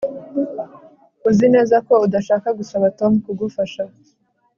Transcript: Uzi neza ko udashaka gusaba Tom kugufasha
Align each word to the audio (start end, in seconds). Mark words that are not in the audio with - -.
Uzi 1.29 1.45
neza 1.55 1.75
ko 1.87 1.93
udashaka 2.05 2.47
gusaba 2.59 2.85
Tom 2.99 3.11
kugufasha 3.23 3.83